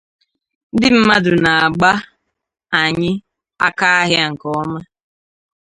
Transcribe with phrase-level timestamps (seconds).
[0.73, 1.91] Ndị mmadụ na-agba
[2.79, 3.11] anyị
[3.67, 4.79] akaahịa nke ọma